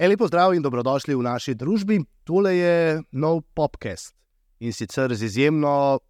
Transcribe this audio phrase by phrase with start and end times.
[0.00, 1.98] Lepo zdrav in dobrodošli v naši družbi.
[2.24, 4.14] Tole je nov podcast
[4.64, 6.00] in sicer z izjemno,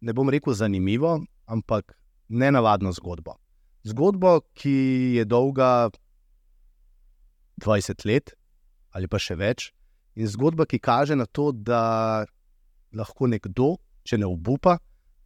[0.00, 1.18] ne bom rekel zanimivo,
[1.50, 3.34] ampak nenavadno zgodbo.
[3.82, 4.78] Zgodbo, ki
[5.18, 5.90] je dolga
[7.58, 8.36] 20 let
[8.94, 9.72] ali pa še več,
[10.14, 12.22] in zgodba, ki kaže na to, da
[12.94, 13.74] lahko nekdo,
[14.06, 14.78] če ne obupa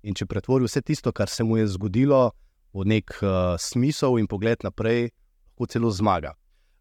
[0.02, 2.30] in če pretvori vse tisto, kar se mu je zgodilo,
[2.72, 5.10] v nek uh, smisel in pogled naprej,
[5.60, 6.34] lahko celo zmaga.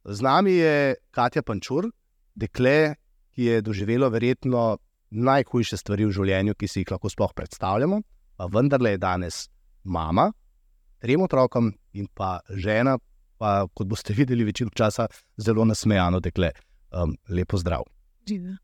[0.05, 1.89] Z nami je Katja Pančur,
[2.35, 2.95] dekle,
[3.35, 4.77] ki je doživelo verjetno
[5.11, 8.01] najhujše stvari v življenju, ki si jih lahko sploh predstavljamo,
[8.37, 9.49] pa vendarle je danes
[9.83, 10.29] mama,
[11.01, 12.97] trem otrokom in pa žena,
[13.37, 16.53] pa kot boste videli, večino časa zelo nasmejano dekle.
[16.91, 17.83] Um, lepo zdrav.
[18.25, 18.55] Živa.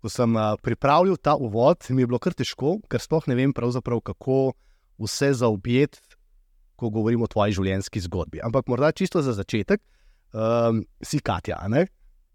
[0.00, 3.52] Ko sem uh, pripravljal ta uvod, mi je bilo kar težko, ker sploh ne vem,
[3.52, 4.52] kako
[4.98, 6.00] vse zaobjeti,
[6.76, 8.40] ko govorimo o tvoji življenjski zgodbi.
[8.40, 9.80] Ampak morda čisto za začetek,
[10.32, 11.86] um, si Katja, ne?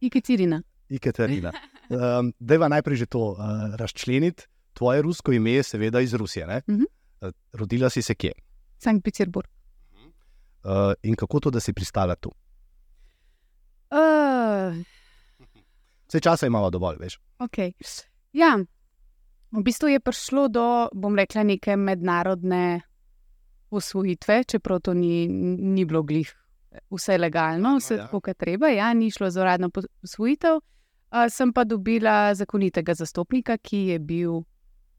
[0.02, 0.62] Ikaterina.
[0.90, 1.52] Ikaterina.
[1.90, 4.46] Um, Dejva najprej že to uh, razčleniti.
[4.74, 6.46] Tvoje rusko ime je seveda iz Rusije.
[6.46, 6.82] Uh Mhm.
[6.82, 7.34] -huh.
[7.54, 8.32] Rodila si se kje?
[8.78, 9.48] Sankt Peterburg.
[10.66, 12.30] Uh, in kako to, da si pristala tu?
[13.92, 14.74] Uh,
[16.08, 17.20] Vse časa imamo dovolj, veš.
[17.40, 17.74] okay.
[18.34, 18.58] Ja,
[19.52, 22.82] v bistvu je prišlo do, bom rekla, neke mednarodne
[23.70, 26.32] usvojitve, čeprav to ni, ni bilo glih
[26.92, 28.06] vse legalno, vse ja.
[28.06, 29.70] tako, kot treba, ja, ni šlo za uradno
[30.04, 30.60] usvojitev.
[31.16, 34.42] Uh, sem pa dobila zakonitega zastopnika, ki je bil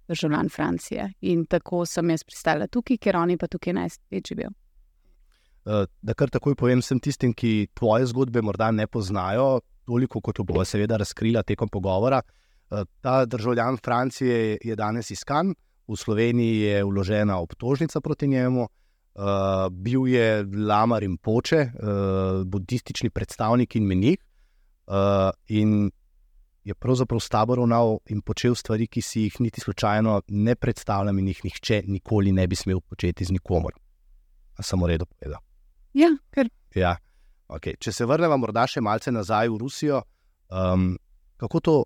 [0.09, 1.11] državljan Francije.
[1.21, 4.55] In tako sem jaz pristala tukaj, ker on je pa tukaj največ živel.
[5.67, 10.43] Uh, da kar takoj povem vsem tistim, ki tvoje zgodbe morda ne poznajo, toliko kot
[10.45, 12.23] bo seveda razkrila tekom pogovora.
[12.71, 15.55] Uh, ta državljan Francije je danes iskan,
[15.89, 18.67] v Sloveniji je vložena obtožnica proti njemu.
[19.17, 24.21] Uh, bil je Lama Rimpoče, uh, budistični predstavnik in menik,
[24.87, 25.91] uh, in
[26.65, 31.19] je pravzaprav s tabo ravnal in počel stvari, ki si jih niti slučajno ne predstavljam,
[31.19, 33.73] in jih nihče nikoli ne bi smel početi z nikomor.
[34.61, 35.41] Samo redo povedal.
[35.95, 36.97] Ja, ker Ja.
[37.47, 37.79] Okay.
[37.79, 40.01] Če se vrnemo morda še malce nazaj v Rusijo,
[40.51, 40.97] um,
[41.39, 41.77] kako, to,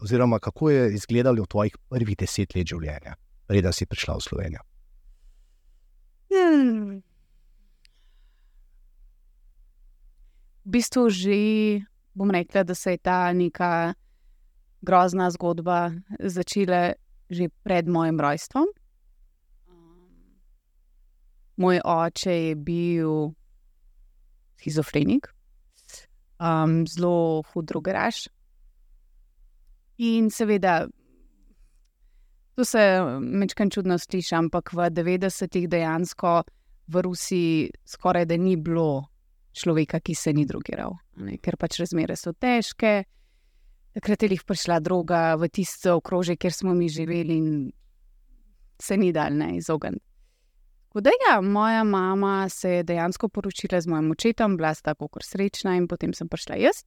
[0.00, 3.16] oziroma kako je izgledalo v tvojih prvih deset let življenja,
[3.46, 4.64] preden si prišla v Slovenijo?
[6.30, 7.00] Hmm.
[10.64, 11.36] V bistvu že,
[12.14, 13.92] bom rekla, da se je ta neka
[14.80, 16.94] grozna zgodba začela
[17.30, 18.66] že pred mojim rojstvom.
[21.60, 23.36] Moj oče je bil
[24.60, 25.30] schizofrenik,
[26.38, 28.28] um, zelo hud drugeraš.
[30.00, 30.86] In seveda,
[32.56, 32.80] to se
[33.20, 36.42] mečkaj čudno sliši, ampak v 90-ih dejansko
[36.90, 39.06] v Rusiji skoraj da ni bilo
[39.52, 43.04] človeka, ki se ni drugiral, ne, ker pač razmere so težke.
[43.94, 47.48] Takrat je jih prišla droga v tisto okrožje, kjer smo mi živeli, in
[48.80, 50.09] se ni dal ne izogniti.
[50.90, 55.22] Tako da, ja, moja mama se je dejansko poročila z mojim očetom, bila sta kot
[55.22, 56.82] srečna, in potem sem prišla jaz.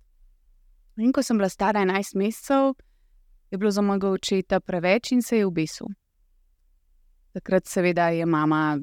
[0.97, 2.73] In ko sem bila stara 11 mesecev,
[3.51, 5.87] je bilo za mojega očeta preveč in se je ubesil.
[7.31, 8.77] Takrat, seveda, je mama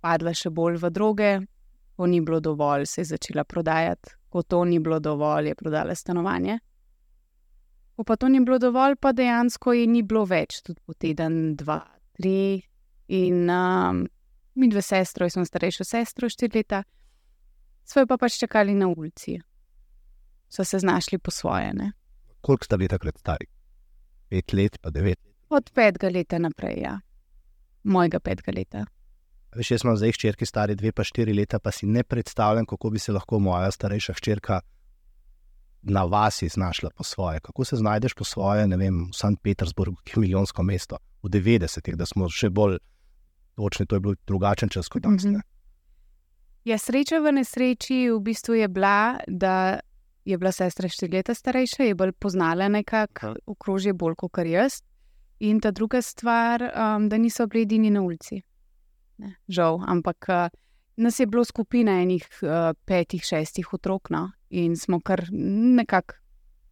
[0.00, 1.30] padla še bolj v droge,
[1.96, 5.94] ko ni bilo dovolj, se je začela prodajati, ko to ni bilo dovolj, je prodala
[5.94, 6.58] stanovanje.
[7.96, 11.56] Ko pa to ni bilo dovolj, pa dejansko je ni bilo več, tudi po teden,
[11.56, 11.82] dva,
[12.16, 12.62] tri.
[13.08, 14.06] In um,
[14.58, 16.82] mi dve sestri, jaz sem starejša sestra, štiri leta,
[17.84, 19.38] svoje pa pač čakali na ulici.
[20.48, 21.72] So se znašli po svoje.
[21.74, 21.92] Ne?
[22.40, 23.46] Koliko sta bili takrat stari?
[24.28, 25.18] Pet let, pa devet.
[25.48, 26.98] Od petega leta naprej, ja.
[27.84, 28.84] Mojega petega leta.
[29.56, 32.90] Veš, jaz imam zdaj hčerki stari dve, pa štiri leta, pa si ne predstavljam, kako
[32.90, 34.60] bi se lahko moja starejša hčerka
[35.82, 37.40] na vasi znašla po svoje.
[37.40, 39.40] Kako se znajdeš po svoje, ne vem, v St.
[39.42, 42.78] Petersburgu, ki je milijonsko mesto, v 90-ih, da smo še bolj
[43.58, 45.26] točni, to je bil drugačen čas kot danes.
[45.26, 45.42] Mhm.
[46.68, 49.80] Ja, sreča v nesreči v bistvu je bila, da
[50.28, 54.82] je bila sestra štiri leta starejša, je bolj poznala nekako okrožje bolj kot jaz.
[55.40, 58.42] In ta druga stvar, um, da niso bili edini na ulici.
[59.22, 60.50] Ne, žal, ampak uh,
[60.96, 66.18] nas je bilo skupina enih uh, petih, šestih otrok, no, in smo kar nekako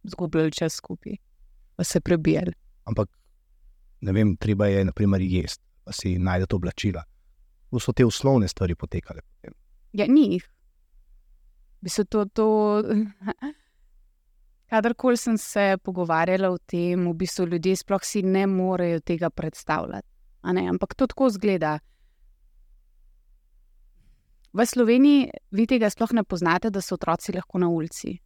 [0.03, 1.15] zgubili čas skupaj,
[1.75, 2.53] pa se prebijali.
[2.85, 3.09] Ampak,
[4.01, 7.03] ne vem, treba je, naprimer, jesti, pa si najdete oblačila.
[7.63, 9.21] Kako so te osnovne stvari potekale?
[9.23, 9.53] Potem?
[9.95, 10.49] Ja, ni jih.
[11.81, 12.25] Bi se to.
[12.25, 12.47] to...
[14.69, 20.07] Kadarkoli sem se pogovarjala o tem, v bistvu ljudje sploh si ne morejo tega predstavljati.
[20.43, 21.77] Ampak to tako zgleda.
[24.53, 28.17] v Sloveniji vi tega sploh ne poznate, da so otroci lahko na ulici.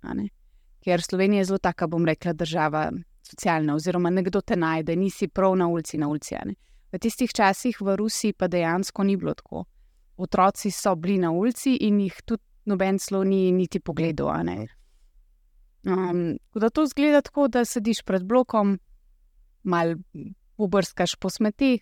[0.82, 2.90] Ker Slovenija je zelo taka, bom rekla, država
[3.22, 6.36] socialna, oziroma nekdo te najde, nisi prav na ulici, na ulici.
[6.92, 9.66] V tistih časih v Rusiji pa dejansko ni bilo tako.
[10.18, 14.30] Otroci so bili na ulici in jih tudi noben slo ni niti pogledal.
[15.84, 18.80] Um, da to zgleda tako, da sediš pred blokom,
[19.64, 19.96] malo
[20.58, 21.82] pobrskaš po smetih,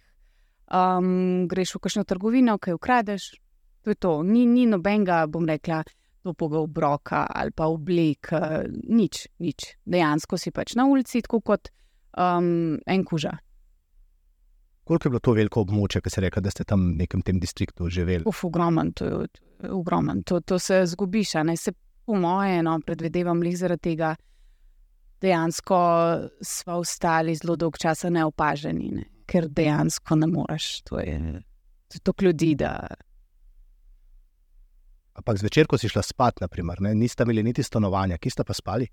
[0.72, 3.34] um, greš v kakšno trgovino, kaj ukradeš.
[3.84, 5.84] To je to, ni, ni nobenega, bom rekla,
[6.24, 9.74] toplega obroka ali pa oblek, uh, nič, nič.
[9.86, 11.72] Dejansko si pač na ulici, tako kot
[12.16, 13.36] um, en kuža.
[14.90, 17.38] Koliko je bilo to veliko območje, ki ste rekli, da ste tam v nekem tem
[17.38, 18.26] distriktu živeli?
[18.26, 21.36] Uf, ogromen, to je ogromen, to, to se zgubiš.
[21.62, 21.74] Se,
[22.10, 24.16] po moje, no, predvidevam, jih zaradi tega
[25.22, 25.78] dejansko
[26.42, 29.06] smo ostali zelo dolg čas neopaženi, ne?
[29.30, 30.82] ker dejansko ne moreš.
[30.90, 31.20] To je,
[31.88, 32.56] to je to ljudi.
[32.56, 32.88] Da...
[35.14, 38.58] Ampak zvečer, ko si šla spat, naprimer, ne, niste imeli niti stanovanja, ki ste pa
[38.58, 38.88] spali?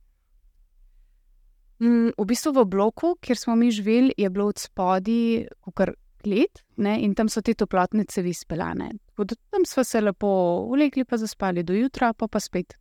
[1.80, 5.92] Mm, v bistvu v bloku, kjer smo mi živeli, je bilo od spodaj kar
[6.26, 8.90] let ne, in tam so te toplotne cevi speljane.
[9.16, 10.28] Tam smo se lepo
[10.70, 12.74] ulegli, pa zaspali do jutra, pa pa spet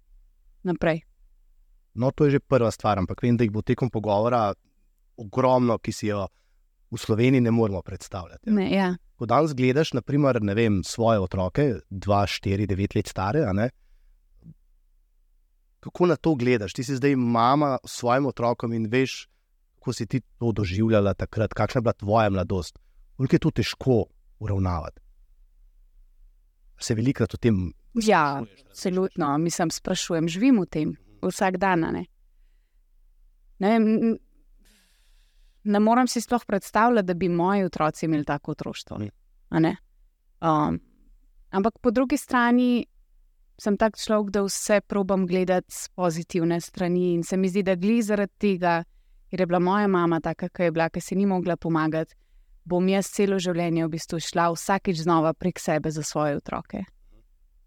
[0.64, 1.02] naprej.
[1.96, 4.54] No, to je že prva stvar, ampak vem, da jih bo tekom pogovora
[5.18, 6.26] ogromno, ki si jo
[6.92, 8.52] v Sloveniji ne moremo predstavljati.
[8.52, 8.96] Ne, ja.
[9.16, 13.46] Ko danes gledaš, naprimer, vem, svoje otroke, 2, 4, 9 let stare,
[15.86, 16.74] kako na to gledaš?
[16.74, 19.28] Ti si zdaj mama s svojim otrokom in veš,
[19.78, 22.80] kako si ti to doživljala takrat, kakšna je bila tvoja mladosti.
[23.18, 23.98] Koliko je to težko
[24.40, 25.02] uravnavati?
[26.82, 27.70] Se velikrat o tem.
[27.94, 28.44] Ja,
[28.74, 31.86] celotno, mislim, sprašujem, živim v tem vsak dan.
[31.94, 32.06] Ne?
[33.60, 33.78] Ne,
[35.64, 39.00] ne morem si sploh predstavljati, da bi moji otroci imeli tako otroštvo.
[39.54, 40.82] Um,
[41.50, 42.86] ampak po drugi strani
[43.58, 47.14] sem tak človek, da vse probam gledati z pozitivne strani.
[47.14, 48.84] In se mi zdi, da gli zaradi tega,
[49.30, 52.16] ker je bila moja mama taka, ki je bila, ki si ni mogla pomagati,
[52.66, 56.84] bom jaz celo življenje v bistvu šla vsakeč znova prek sebe za svoje otroke.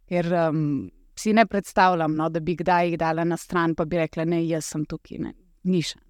[0.09, 4.01] Ker um, si ne predstavljam, no, da bi kdaj jih dala na stran, pa bi
[4.01, 5.35] rekla, ne, jaz sem tukaj, ne,
[5.65, 6.05] ni šans.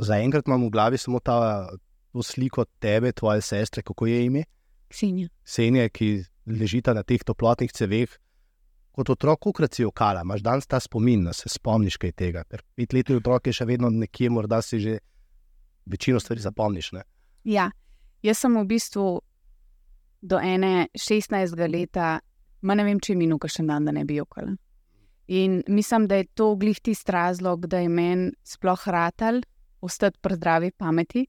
[0.00, 1.68] Zaenkrat imam v glavi samo ta
[2.24, 4.44] sliko tebe, tvoje sestre, kako je ime.
[4.90, 5.28] Ksenija.
[5.44, 8.10] Ksenija, ki ležita na teh toplotnih ceveh.
[8.90, 12.42] Kot otrok, ukrat si okala, imaš danes ta spomin, da se spomniš kaj tega.
[12.76, 14.98] Petletni otrok je še vedno nekje, morda si že
[15.86, 16.92] večino stvari zapomniš.
[16.98, 17.04] Ne?
[17.44, 17.70] Ja,
[18.22, 19.06] jaz sem v bistvu
[20.20, 21.54] do ene 16.
[21.70, 22.18] leta,
[22.62, 24.56] ma ne vem, če mi nuka še dan, da ne bi okala.
[25.30, 29.40] In mislim, da je to glih tisti razlog, da je meni sploh ratal
[29.80, 31.24] ostati pri zdravi pameti.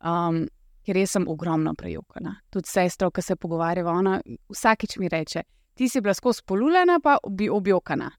[0.00, 0.46] Um,
[0.86, 2.36] ker jaz sem ogromno prejokana.
[2.50, 4.20] Tudi sestra, ki se pogovarja, ona
[4.52, 5.42] vsakič mi reče:
[5.76, 8.10] Ti si bila skozi polulena, pa bi objokana.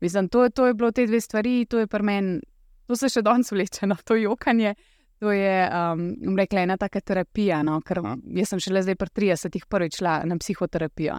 [0.00, 2.40] Mislim, to, to je bilo te dve stvari, to je pri meni,
[2.86, 4.74] to se še danes vleče, no, to jokanje.
[5.20, 8.00] To je, um, rekla, ena taka terapija, no, ker
[8.34, 11.18] jaz sem šele zdaj pri 30-ih prvič šla na psihoterapijo.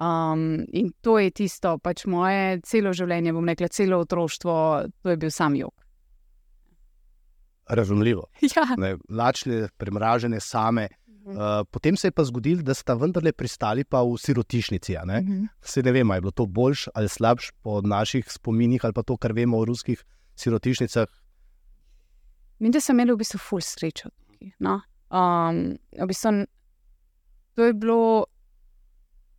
[0.00, 4.54] Um, in to je tisto, pač moje celo življenje, bom rekla, celo otroštvo,
[5.04, 5.76] to je bil sam jok
[7.68, 8.26] razumljivo.
[8.56, 8.96] Ja.
[9.08, 10.88] Lačne, premražene, same.
[11.24, 14.96] Uh, potem se je pa zgodilo, da sta vendarle pristali pa v sirotišnici.
[15.04, 15.18] Ne?
[15.20, 15.48] Uh -huh.
[15.60, 19.16] Se ne vem, je bilo to boljš ali slabš po naših spominih ali pa to,
[19.16, 21.08] kar vemo o ruskih sirotišnicah.
[22.58, 24.08] Mi, da sem imel v bistvu full srečo.
[24.58, 24.80] No?
[25.10, 26.46] Um, v bistvu,
[27.54, 28.26] to, je bilo,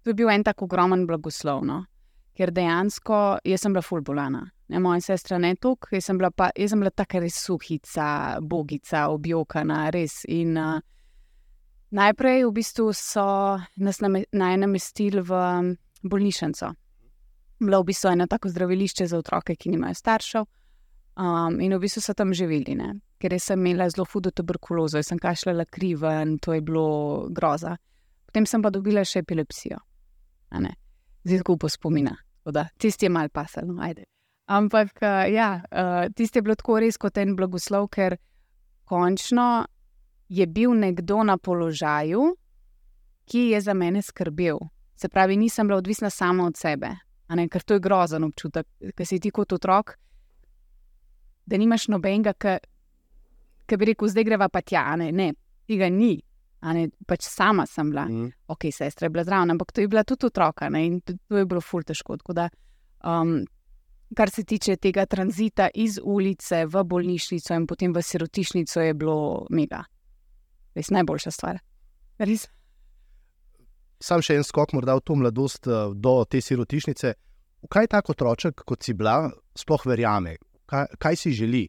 [0.04, 1.86] to je bil en tako ogromen blagoslov, no?
[2.34, 6.32] ker dejansko jaz sem bila full bolana ne, moja sestra ne tok, jaz sem bila
[6.32, 8.08] pa, jaz sem bila tako res suhica,
[8.42, 10.22] bogica, objokana, res.
[10.32, 10.80] In uh,
[11.94, 13.26] najprej v bistvu so
[13.78, 15.44] nas naj namestili v
[16.04, 16.74] bolnišnico.
[17.64, 20.46] Bilo v bistvu eno tako zdravilišče za otroke, ki nimajo staršev.
[21.14, 22.94] Um, in v bistvu so tam živeli, ne?
[23.24, 27.78] ker sem imela zelo hudo tuberkulozo, sem kašljala kriven, to je bilo groza.
[28.26, 29.78] Potem sem pa dobila še epilepsijo.
[31.24, 32.18] Zdaj, po spomina,
[32.52, 34.04] da tisti je mal pasal, no, ajde.
[34.46, 38.18] Ampak uh, ja, uh, tisti je bilo tako res kot en blagoslov, ker
[38.90, 39.66] končno
[40.28, 42.34] je bil nekdo na položaju,
[43.26, 44.60] ki je za mene skrbel.
[44.96, 46.92] Se pravi, nisem bila odvisna samo od sebe,
[47.30, 49.96] ne, ker to je grozen občutek, ker si ti kot otrok,
[51.46, 52.60] da nimaš nobenega,
[53.66, 55.34] ki bi rekel, zdaj greva pa tja, ne, ne
[55.68, 56.18] tega ni.
[56.64, 58.28] Ne, pač sama sem bila, mm.
[58.54, 61.42] ok, sestra je bila zraven, ampak to je bila tudi otroka ne, in to, to
[61.42, 62.16] je bilo ful teško.
[62.32, 62.46] Da,
[63.04, 63.42] um,
[64.14, 69.46] kar se tiče tega tranzita iz ulice v bolnišnico in potem v sirotišnico, je bilo
[69.50, 69.84] mega.
[70.76, 71.60] Res najboljša stvar.
[72.20, 72.48] Res.
[74.04, 77.14] sam še en skok, morda v to mladosti, uh, do te sirotišnice.
[77.64, 80.36] V kaj tako otroček, kot si bila, sploh verjame?
[80.68, 81.64] Kaj, kaj si želi?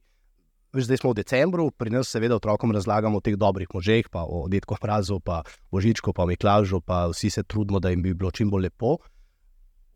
[0.75, 4.25] Veš, zdaj smo v decembru, pri nas seveda otrokom razlagamo o teh dobrih možeh, pa
[4.27, 8.35] o Detku Prazu, pa Božičku, pa Miklažu, pa vsi se trudimo, da jim bi bilo
[8.35, 8.99] čim bolj lepo.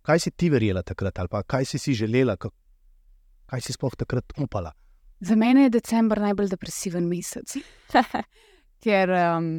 [0.09, 4.73] Kaj si ti verjela takrat, ali kaj si si želela, kaj si sploh takrat upala?
[5.21, 7.59] Za mene je decembr najbolj depresiven mesec,
[8.85, 9.51] ker um,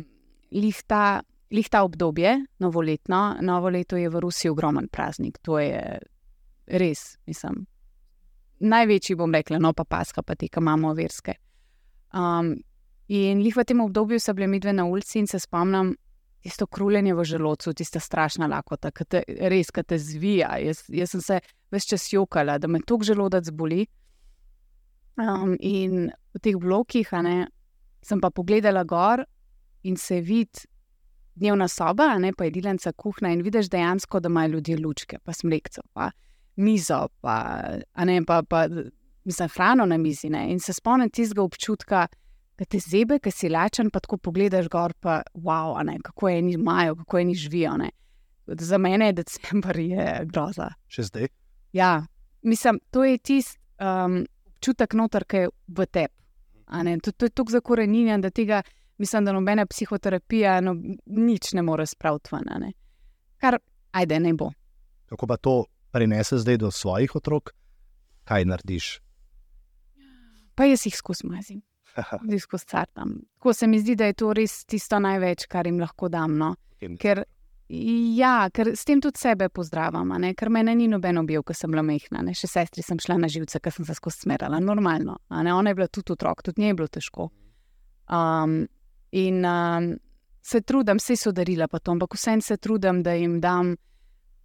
[0.52, 1.22] lihta,
[1.54, 2.34] lihta obdobje,
[2.66, 5.38] novoletno, novo leto je v Rusiji ogromen praznik.
[5.46, 6.00] To je
[6.66, 7.68] res, mislim,
[8.60, 11.38] največji, bom rekla, no pa paska, pa te, ki imamo verske.
[12.14, 12.56] Um,
[13.08, 15.94] in jih v tem obdobju so bile midve na ulici in se spomnim
[16.44, 20.56] tisto kruljenje v želodcu, tista strašna lakota, ki te res, ki te zvija.
[20.64, 21.40] Jaz, jaz sem se
[21.72, 23.86] več čas jokala, da me tok želodec boli.
[25.20, 27.50] Um, in v teh blokih ne,
[28.02, 29.26] sem pa pogledala gor
[29.84, 30.68] in se vidi.
[31.40, 35.86] Dnevna soba, ne pa jedilnica kuhna, in vidiš dejansko, da imajo ljudje lučke, pa smrekce,
[35.96, 36.10] pa
[36.60, 37.36] mizo, pa,
[38.04, 38.66] ne, pa, pa
[39.24, 40.28] mislim, hrano na mizi.
[40.30, 42.29] Ne, in se spomnim tistega občutka, da
[42.66, 46.58] te zebe, ki si lačen, pa tako pogledaš gor, pa wow, ne, kako je njih
[46.60, 47.78] imajo, kako je njih živijo.
[47.78, 47.90] Ne.
[48.48, 50.72] Za mene je decembr je groza.
[50.88, 51.30] Še zdaj?
[51.74, 52.06] Ja,
[52.42, 54.24] mislim, to je tisti um,
[54.60, 56.14] občutek noter, ki je v tebi.
[57.02, 58.62] To, to je tako zakorenjen, da tega,
[58.98, 60.76] mislim, da nobena psihoterapija no,
[61.06, 62.74] nič ne more spraviti ven.
[63.40, 63.58] Kar,
[63.92, 64.52] ajde, ne bo.
[65.10, 67.54] Kako pa to prenese zdaj do svojih otrok,
[68.28, 69.00] kaj narediš?
[70.56, 71.62] Pa jaz jih skozi mazim,
[72.30, 73.20] jih skozi cartam.
[73.38, 76.38] Tako se mi zdi, da je to res tisto največ, kar jim lahko dam.
[76.38, 76.54] No?
[77.00, 77.24] Ker,
[77.70, 81.84] ja, ker s tem tudi sebe pozdravljam, ker meni ni noben objel, ko sem bila
[81.86, 82.24] mehna.
[82.26, 82.36] Ne?
[82.38, 85.20] Še sestri sem šla na živce, ker sem se skozi smerala, normalno.
[85.30, 87.30] Ona je bila tudi otrok, tudi njej je bilo težko.
[88.10, 88.64] Um,
[89.12, 89.94] in um,
[90.42, 93.76] se trudim, vse so darila, pa to, ampak vsem se trudim, da jim dam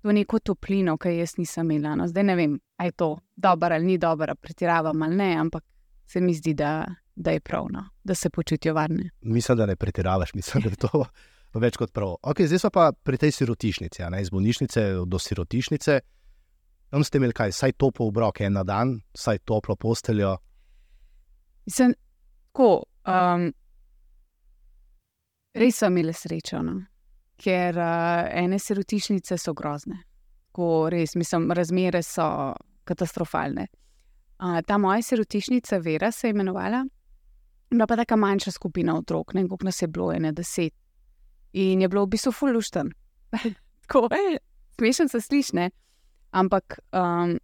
[0.05, 1.95] to neko toplino, ki jaz nisem imela.
[1.97, 5.65] No, zdaj ne vem, ali je to dobro ali ni dobro, pretiravam ali ne, ampak
[6.07, 6.85] se mi zdi, da,
[7.17, 9.11] da je prav, no, da se počutijo varne.
[9.21, 11.05] Mislim, da ne pretiravaš, mislim, da je to
[11.65, 12.17] več kot prav.
[12.23, 16.01] Okay, zdaj pa pri tej sirotišnici, ne, iz bolnišnice do sirotišnice.
[16.91, 20.37] Tam ste imeli kaj, saj toplo obrok en na dan, saj toplo posteljo.
[21.67, 21.95] Mislim,
[22.53, 22.85] tako.
[23.05, 23.51] Um,
[25.55, 26.63] res so imeli srečo.
[26.63, 26.81] No?
[27.41, 30.03] ker uh, ene sirotišnice so grozne.
[30.55, 32.27] Ko res, mislim, razmere so
[32.87, 33.67] katastrofalne.
[34.39, 36.85] Uh, ta moja sirotišnica, Vera, se je imenovala,
[37.77, 40.75] bila pa tako manjša skupina otrok, ne koliko nas je bilo, ene deset.
[41.53, 42.91] In je bilo v bistvu fulušten.
[43.83, 44.09] tako,
[44.77, 45.71] smešen se slišne.
[46.31, 47.39] Ampak um,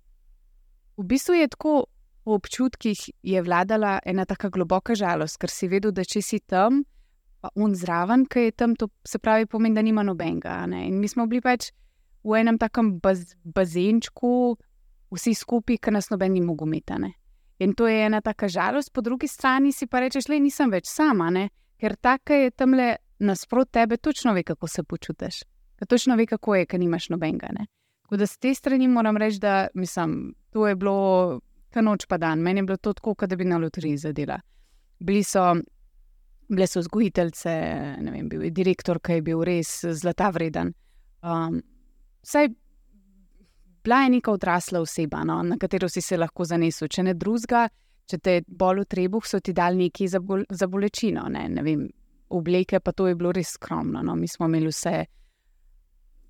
[0.96, 1.84] v bistvu je tako.
[2.20, 6.82] V občutkih je vladala ena tako globoka žalost, ker si vedel, da če si tam,
[7.40, 10.58] pa on zraven, ki je tam, to se pravi, pomeni, da nima nobenega.
[10.84, 11.70] In mi smo bili pač
[12.22, 14.58] v enem takem baz, bazenčku,
[15.10, 17.00] vsi skupaj, ki nas noben ni mogel imeti.
[17.60, 20.88] In to je ena taka žalost, po drugi strani si pa rečeš, le nisem več
[20.88, 21.48] sama, ne?
[21.80, 25.42] ker tako je tam le nasprot tebe, točno ve, kako se počutiš.
[25.88, 27.48] Točno ve, kako je, ker nimaš nobenega.
[28.04, 31.40] Tako da z te strani moram reči, da mislim, to je bilo
[31.72, 32.40] ta noč pa dan.
[32.40, 34.40] Meni je bilo to tako, da bi na loteriji zadela.
[35.00, 35.54] Bili so
[36.50, 37.50] bile so vzgojiteljice,
[38.00, 39.70] ne vem, bil je direktor, ki je bil res
[40.02, 40.72] zlata vreden.
[41.22, 41.60] Um,
[42.26, 42.50] saj
[43.84, 46.88] bila je neka odrasla oseba, no, na katero si se lahko zanesel.
[46.88, 47.68] Če ne drugega,
[48.10, 51.28] če te bolj v trebuh, so ti dali nekaj za, bol za bolečino.
[51.32, 51.86] Ne, ne vem,
[52.30, 54.02] obleke pa to je bilo res skromno.
[54.02, 54.16] No.
[54.16, 54.96] Mi smo imeli vse,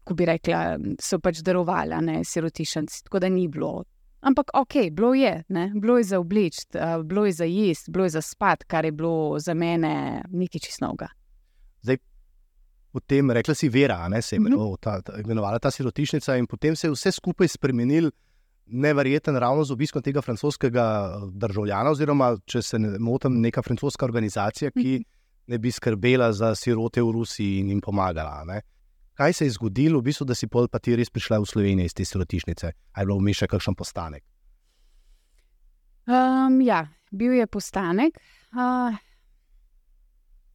[0.05, 3.81] ko bi rekla, so pač darovali, ne sirotišenci, tako da ni bilo
[4.21, 5.73] Ampak ok, bilo je, ne?
[5.75, 6.67] bilo je za obleč,
[7.05, 11.09] bilo je za jesti, bilo je za spat, kar je bilo za mene nekaj čistnoga.
[11.83, 11.97] Zdaj,
[12.93, 14.77] potem rekla si Vera, ne se je mm -hmm.
[14.81, 18.11] ta, ta, imenovala ta sirotišnica, in potem se je vse skupaj spremenil.
[18.73, 24.71] Neverjeten, ravno z obiskom tega francoskega državljana, oziroma, če se ne motim, neka francoska organizacija,
[24.71, 25.03] ki mhm.
[25.47, 28.45] ne bi skrbela za sirote v Rusiji in jim pomagala.
[28.45, 28.61] Ne?
[29.21, 31.91] kaj se je zgodilo, v bistvu, da si pol pa ti res prišla v Slovenijo
[31.91, 32.71] iz te sirotišnice?
[32.97, 34.23] Ali je bilo vmes še kakšen postanek?
[36.09, 38.17] Um, ja, bil je postanek.
[38.57, 38.97] Uh,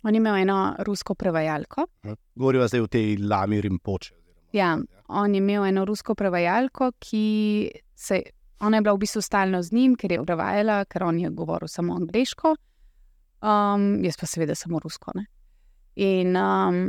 [0.06, 1.88] on je imel eno rusko prevajalko.
[2.36, 4.14] Govorijo zdaj o tej Lami Rimpoče.
[4.54, 7.26] Ja, on je imel eno rusko prevajalko, ki
[7.96, 8.22] se.
[8.64, 11.68] Ona je bila v bistvu stalno z njim, ker je prevajala, ker on je govoril
[11.68, 12.54] samo angliško,
[13.44, 15.12] um, jaz pa seveda samo rusko.
[15.16, 15.26] Ne?
[15.96, 16.86] In um,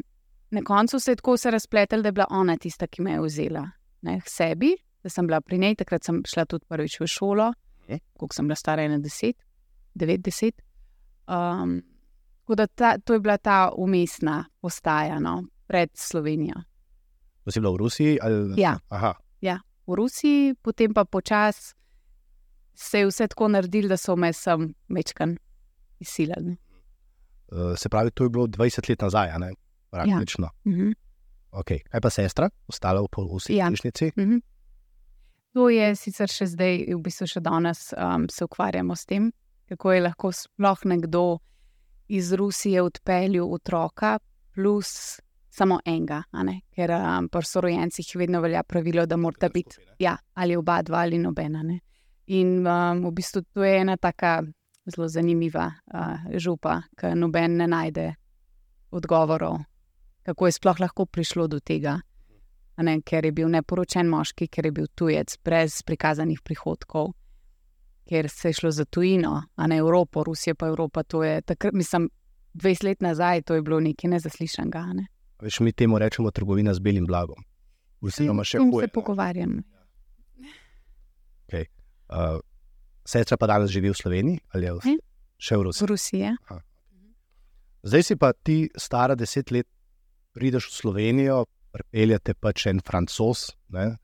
[0.50, 3.20] Na koncu se je tako vse razpletel, da je bila ona tista, ki me je
[3.20, 3.70] vzela
[4.02, 5.74] ne, k sebi, da sem bila pri njej.
[5.74, 7.50] Takrat sem šla tudi prvič v šolo,
[7.88, 7.98] mhm.
[8.16, 9.36] koliko sem bila stara, ena deset,
[9.94, 10.62] devet, deset.
[11.26, 11.80] Um,
[12.46, 16.54] tako da ta, to je bila ta umestna postaja no, pred Slovenijo.
[17.44, 18.18] To si bila v Rusiji?
[18.22, 18.54] Ali...
[18.60, 18.78] Ja.
[18.88, 19.14] Aha.
[19.86, 21.74] v Rusiji, potem pa počasi
[22.74, 25.36] se je vse tako naredilo, da so me sem mečkan
[26.00, 26.56] izsilili.
[27.50, 29.52] Uh, se pravi, to je bilo 20 let nazaj, ne?
[29.90, 30.48] praktično.
[30.66, 30.90] Mhm.
[31.50, 31.78] Okay.
[31.90, 33.66] Kaj pa sestra, ostala v Polhusi, Ja.
[33.66, 34.12] v Križnici?
[34.16, 34.38] Mhm.
[35.54, 39.32] To je sicer še zdaj, v bistvu še danes um, se ukvarjamo s tem,
[39.68, 41.38] kako je lahko sploh nekdo
[42.08, 44.18] iz Rusije odpeljal otroka,
[44.54, 45.20] plus
[45.56, 46.20] samo enega,
[46.74, 51.18] ker um, pri sorojencih vedno velja pravilo, da morata biti ja, ali oba dva ali
[51.18, 51.62] nobena.
[51.62, 51.80] Ne?
[52.26, 54.42] In um, v bistvu to je ena taka
[54.86, 58.10] zelo zanimiva uh, župa, ki noben ne najde
[58.90, 59.58] odgovorov,
[60.26, 61.98] kako je sploh lahko prišlo do tega.
[62.76, 67.14] Ne, ker je bil neporočen moški, ker je bil tujec, brez prikazanih prihodkov,
[68.08, 71.02] ker se je šlo za tujino, a ne Evropo, Rusija pa Evropa.
[71.02, 72.08] To je takrat, mislim,
[72.54, 74.84] 20 let nazaj, to je bilo nekaj nezaslišanega.
[74.94, 75.06] Ne.
[75.42, 77.42] Veš, mi temu rečemo trgovina z belim blagom.
[78.00, 78.86] Oziroma še huje.
[78.86, 79.62] se pogovarjam.
[82.06, 82.38] Uh,
[83.02, 84.92] sestra pa danes živi v Sloveniji ali v, Ne.
[85.38, 85.86] še v Z Rusiji.
[85.90, 86.30] Rusije.
[87.82, 89.66] Zdaj si pa ti stara deset let,
[90.34, 93.50] prideš v Slovenijo, pripeljete pač en francos.
[93.68, 93.96] ne,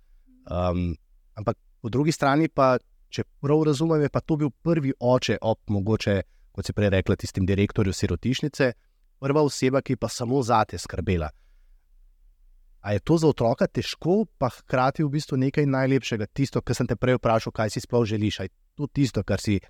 [0.42, 0.96] Um,
[1.38, 2.74] ampak po drugi strani pa,
[3.12, 6.16] če prav razumem, je pa to bil prvi oče ob mogoče,
[6.52, 8.72] kot si prej rekla, tistim direktorju sirotišnice,
[9.22, 11.30] prva oseba, ki pa samo zate skrbela.
[12.82, 16.88] A je to za otroka težko, pa hkrati v bistvu nekaj najlepšega, tisto, kar sem
[16.90, 19.60] te prej vprašal, kaj si sploh želiš, aj to tisto, kar si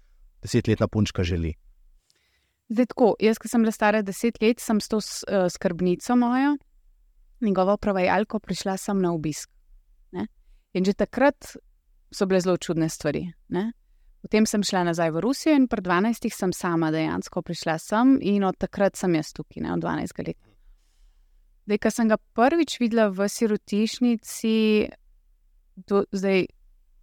[0.42, 1.52] desetletna punčka želi.
[2.72, 5.02] Zdaj tako, jaz, ki sem bila stara deset let, sem s to
[5.52, 6.54] skrbnico mojo,
[7.44, 9.50] njegovo prevajalko, prišla sem na obisk.
[10.16, 10.24] Ne?
[10.72, 11.52] In že takrat
[12.14, 13.26] so bile zelo čudne stvari.
[13.48, 13.72] Ne?
[14.22, 18.44] Potem sem šla nazaj v Rusijo in pred 12 sem sama dejansko prišla sem in
[18.44, 20.38] od takrat sem jaz tukaj, ne, od 12 let.
[21.66, 24.54] Zdaj, ko sem ga prvič videla v sirotišnici,
[25.86, 26.46] to, zdaj,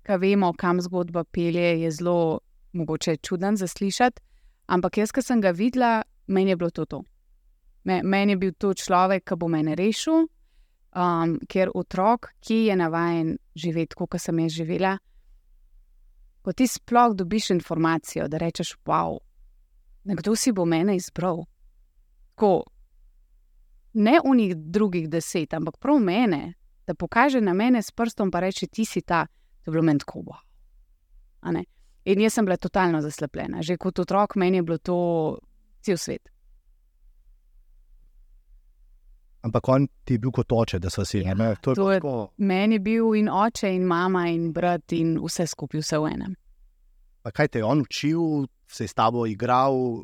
[0.07, 2.39] ko vemo, kam zgodba pelje, je zelo
[2.73, 4.21] mogoče čuden za slišati.
[4.67, 6.85] Ampak jaz, ki sem ga videla, meni je bilo to.
[6.85, 7.03] to.
[7.83, 10.27] Me, meni je bil to človek, ki bo mene rešil,
[10.99, 14.97] um, ker otrok, ki je navaden živeti tako, kot sem jaz živela,
[16.41, 19.17] ko ti sploh dobiš informacijo, da rečeš, wow,
[20.03, 21.45] nekdo si bo mene izbral.
[22.35, 22.63] Tako,
[23.93, 26.53] ne unih drugih deset, ampak prav mene,
[26.87, 29.27] da pokaže na mene s prstom in reče: Ti si ta,
[29.65, 30.23] je bilo meni tako.
[32.05, 33.61] In jaz sem bila totalno zaslepljena.
[33.61, 35.37] Že kot otrok meni je bilo to
[35.81, 36.29] cel svet.
[39.41, 41.91] Ampak on ti je bil kot oče, da so si Ja, ne, to je, to
[41.91, 45.97] je- tako, Meni je bil in oče, in mama, in brat, in vse skupaj, vse
[45.97, 46.35] v enem.
[47.23, 50.03] pa kaj te je on učil, se je s tabo igral.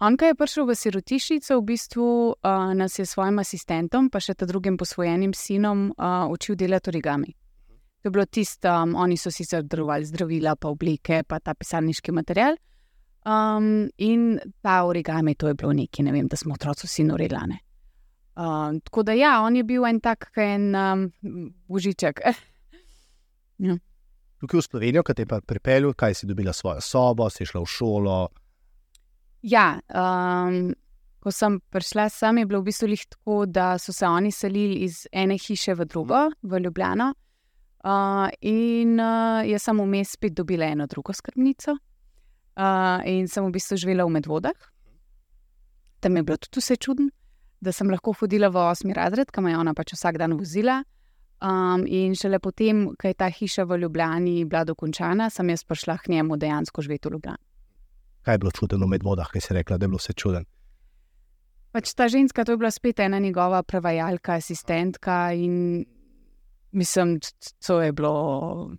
[0.00, 2.06] On, ki je prišel v sirotišnico, v bistvu
[2.36, 6.90] uh, nas je s svojim asistentom, pa še ta drugim posvojenim sinom, uh, učil delati
[6.90, 7.32] origami.
[8.02, 12.12] To je bilo tisto, um, oni so sicer darovali zdravila, pa oblike, pa ta pisarniški
[12.12, 12.56] material.
[13.26, 17.58] Um, in ta origami, to je bilo nekaj, ne vem, da smo otroci vsi norelane.
[18.36, 21.06] Uh, tako da ja, on je bil en tak, en um,
[21.68, 22.20] božiček.
[24.40, 27.70] Tukaj v Slovenijo, ki te je pripeljal, kaj si dobila svojo sobo, si šla v
[27.72, 28.16] šolo.
[29.48, 30.74] Ja, um,
[31.24, 35.06] ko sem prišla sem, je bilo v bistvu tako, da so se oni selili iz
[35.12, 37.14] ene hiše v drugo, v Ljubljano.
[37.86, 41.78] Uh, in uh, jaz sem vmes spet dobila eno drugo skrbnico.
[42.56, 44.72] Uh, in sem v bistvu živela v Medvodah.
[46.00, 47.08] Tam je bilo tudi vse čudno,
[47.60, 50.82] da sem lahko hodila v osmi razred, kam je ona pač vsak dan vozila.
[51.36, 55.98] Um, in šele potem, ko je ta hiša v Ljubljani bila dokončana, sem jaz prišla
[56.00, 57.42] k njemu dejansko živeti v Ljubljani.
[58.24, 60.46] Kaj je bilo čudno v medvodah, ki si rekla, da je bilo vse čuden.
[61.76, 65.84] Pač ta ženska, to je bila spet ena njegova prevajalka, asistentka in
[66.72, 67.20] mislim,
[67.66, 68.72] to je bilo.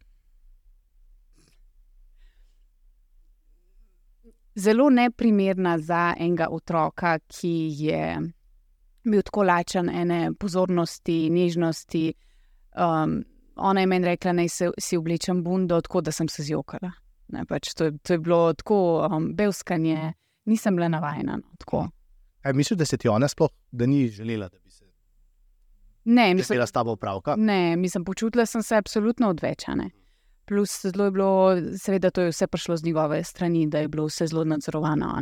[4.56, 8.18] Zelo neprimerna za enega otroka, ki je
[9.12, 12.14] bil tako lačen ene pozornosti, nežnosti.
[12.78, 13.24] Um,
[13.56, 16.92] ona je meni rekla, naj se si oblečem bundo, tako da sem se zjokala.
[17.28, 20.14] Ne, pač to, je, to je bilo tako um, belskanje,
[20.46, 21.38] nisem bila navajena.
[21.38, 21.88] No.
[22.42, 24.86] Kaj misliš, da se ti ona sploh, ni želela, da bi se
[26.08, 27.36] Ne, mislim, imela s tabo opravka?
[27.38, 29.90] ne, mislim, počutila sem se absolutno odvečane.
[30.46, 34.06] Plus, zelo je bilo, seveda, to je vse prišlo z njegove strani, da je bilo
[34.06, 35.22] vse zelo nadzorovano.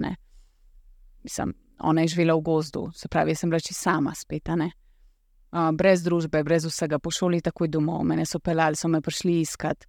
[1.23, 4.49] Mislim, ona je živela v gozdu, se pravi, sem bila čisto sama spet.
[4.49, 9.39] Uh, brez družbe, brez vsega, po šoli takoj domov, mene so pelali, so me prišli
[9.41, 9.85] iskat.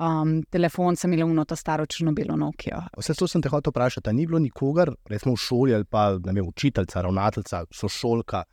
[0.00, 2.86] Um, telefon sem imela uno, ta staro črno-belo Nokia.
[2.96, 6.40] Vse to sem te hotel vprašati, ni bilo nikogar, recimo v šoli ali pa vem,
[6.48, 8.44] učiteljica, ravnateljica, sošolka,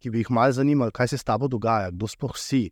[0.00, 2.70] ki bi jih malo zanimali, kaj se s tabo dogaja, kdo sploh si,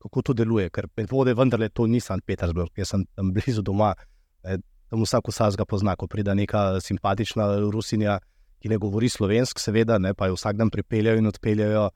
[0.00, 0.70] kako to deluje.
[0.72, 2.24] Ker vode, vendarle, to ni St.
[2.24, 3.92] Petersburg, jaz sem tam blizu doma,
[4.40, 8.18] tam vsak vsaj ga pozna, ko pride neka simpatična Rusinja,
[8.60, 11.86] ki ne govori slovensk, seveda, ne, pa jo vsak dan pripeljajo in odpeljajo,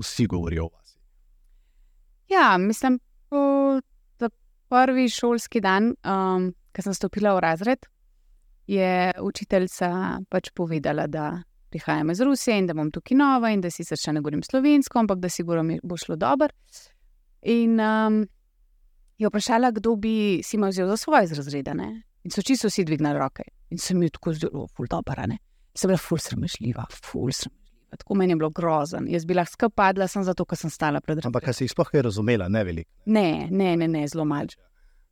[0.00, 0.96] vsi govorijo o vas.
[2.28, 2.98] Ja, mislim,
[4.18, 4.28] da
[4.68, 7.88] prvi šolski dan, um, ko sem stopila v razred,
[8.66, 13.70] je učiteljica pač povedala, da prihajam iz Rusije in da bom tukaj nova in da
[13.70, 16.52] si se še ne govorim slovensko, ampak da si govorim, bo šlo dobro.
[17.42, 18.22] In um,
[19.18, 21.74] je vprašala, kdo bi si me vzel za svoje iz razreda.
[21.74, 22.02] Ne?
[22.24, 23.44] In so čisto vsi dvignili roke.
[23.70, 25.38] In sem jim tako zelo, ful dobro, ne.
[25.74, 27.62] Sem bila ful sramežljiva, ful sramežljiva.
[27.98, 29.06] Tako meni je bilo grozen.
[29.08, 31.28] Jaz bila skrb padla sem zato, ker sem stala pred drugim.
[31.28, 32.88] Ampak, si jih sploh kaj razumela, ne veliko?
[33.12, 34.56] Ne, ne, ne, ne zelo malce.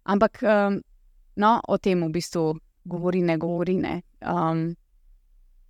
[0.08, 0.78] Ampak um,
[1.36, 2.44] no, o tem v bistvu
[2.88, 3.76] govori, ne govori.
[3.82, 3.98] Ne.
[4.24, 4.70] Um,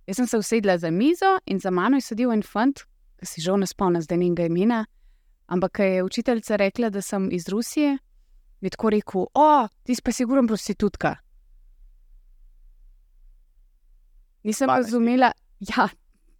[0.07, 2.85] jaz sem se usedla za mizo in za mano je sedel en fant,
[3.19, 4.85] ki si žal ne spomnim zdaj njenega imena.
[5.51, 7.97] Ampak, ker je učiteljica rekla, da sem iz Rusije,
[8.61, 11.17] je tako rekel: O, ti si pa siguren prostitutka.
[14.43, 14.87] Nisem Dvanajst.
[14.89, 15.31] razumela,
[15.71, 15.87] ja,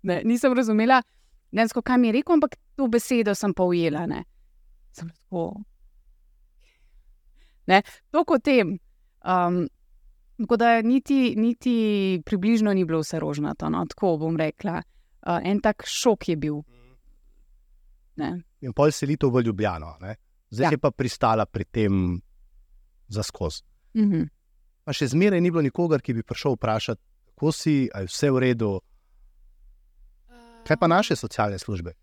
[0.04, 1.02] ne, nisem razumela,
[1.52, 4.06] dejansko, kaj mi je rekel, ampak to besedo sem pa ujela.
[4.10, 4.24] Ne.
[4.92, 5.62] Sem tako.
[7.68, 8.80] Ne, to kot tem.
[9.22, 9.68] Um,
[10.42, 14.82] tako da niti, niti približno ni bilo vse rožnato, no, tako bom rekla.
[15.22, 16.62] Uh, en tak šok je bil.
[18.18, 18.32] Ne.
[18.62, 20.16] In pol selitev v Ljubljano, ne?
[20.52, 20.72] zdaj Ja.
[20.72, 22.22] je pa pristala pri tem
[23.08, 23.64] za skozi.
[23.96, 24.24] Mhm.
[24.84, 27.02] Pa še zmeraj ni bilo nikogar, ki bi prišel vprašati,
[27.42, 28.80] kako si, ali je vse v redu.
[30.68, 31.94] Kaj pa naše socialne službe?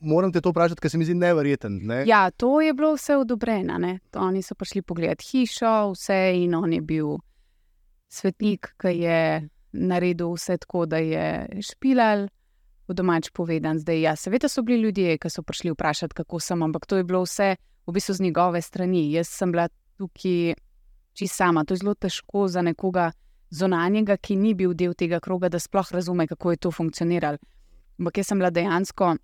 [0.00, 1.80] Moram te to vprašati, ker se mi zdi neverjeten.
[1.84, 2.04] Ne?
[2.06, 3.78] Ja, to je bilo vse odobreno.
[3.78, 3.98] ne.
[4.16, 7.18] Oni so prišli pogledat hišo, vse in on je bil
[8.08, 12.28] svetnik, ki je naredil vse tako, da je špilal,
[12.88, 13.78] v domač povedan.
[13.78, 17.04] Zdaj, ja, seveda so bili ljudje, ki so prišli vprašati, kako sem, ampak to je
[17.04, 19.12] bilo vse v bistvu z njegove strani.
[19.12, 20.54] Jaz sem bila tukaj
[21.12, 21.64] čisto sama.
[21.64, 23.12] To je zelo težko za nekoga
[23.50, 27.38] zonanjega, ki ni bil del tega kroga, da sploh razume, kako je to funkcioniralo.
[27.98, 29.16] Ampak jaz sem bila dejansko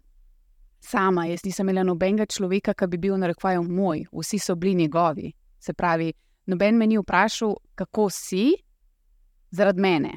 [0.80, 4.74] sama, jaz nisem imela nobenega človeka, ki bi bil na rekvaju moj, vsi so bili
[4.74, 5.32] njegovi.
[5.60, 6.12] Se pravi,
[6.46, 8.52] noben me ni vprašal, kako si,
[9.50, 10.14] zaradi mene.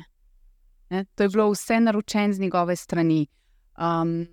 [0.89, 1.05] Ne?
[1.15, 3.27] To je bilo vse naročeno z njegove strani.
[3.77, 4.27] Um,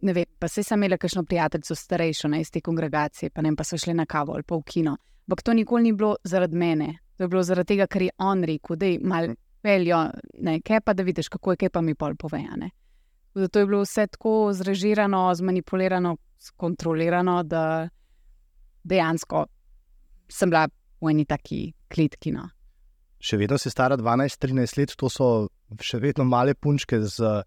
[0.00, 3.56] ne vem, pa se sem imela kakšno prijateljico starejšo ne, iz te kongregacije, pa ne
[3.56, 4.96] pa so šli na kavo ali pa v kino.
[5.26, 8.44] Ampak to nikoli ni bilo zaradi mene, to je bilo zaradi tega, ker je on
[8.44, 10.00] rekel, da je malo peljo,
[10.46, 12.70] ne, kaj pa da vidiš, kako je, kaj pa mi pol povejane.
[13.34, 17.88] Zato je bilo vse tako zrežirano, zmanipulirano, skontrolirano, da
[18.84, 19.46] dejansko
[20.28, 20.66] sem bila
[21.00, 22.32] v eni taki klitki.
[22.32, 22.46] No.
[23.18, 25.48] Še vedno si stara 12-13 let, to so
[25.82, 27.42] še vedno male punčke z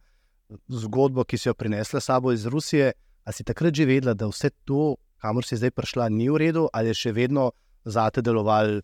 [0.69, 2.93] zgodbo, ki si jo prinesla sabo iz Rusije.
[3.25, 6.69] A si takrat že vedela, da vse to, kamor si zdaj prišla, ni v redu,
[6.73, 7.51] ali je še vedno
[7.85, 8.79] zate deloval,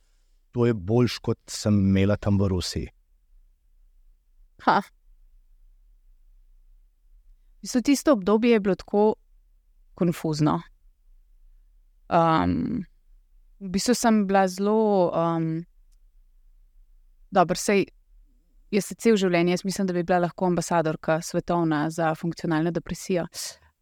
[0.55, 2.87] to je boljš, kot sem imela tam v Rusiji?
[4.63, 4.79] Ha.
[7.61, 9.03] Bistvu tisto obdobje je bilo tako
[9.99, 10.61] konfuzno.
[12.07, 12.85] Um,
[13.59, 15.11] v bistvu sem bila zelo.
[15.11, 15.65] Um,
[17.35, 17.83] Dobro, sej,
[18.71, 23.25] jaz se cel življenje, jaz mislim, da bi bila lahko ambasadorka svetovna za funkcionalno depresijo.